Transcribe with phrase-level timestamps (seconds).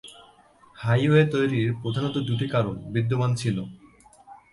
[0.75, 3.57] Highway তৈরির প্রধাণত দুটি কারণ বিদ্যমান ছিল।